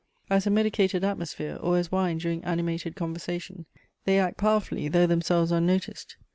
[0.31, 3.67] As a medicated atmosphere, or as wine during animated conversation,
[4.05, 6.15] they act powerfully, though themselves unnoticed.